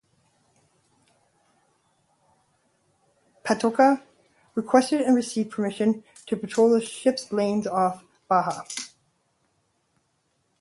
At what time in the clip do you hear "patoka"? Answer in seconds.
3.43-4.01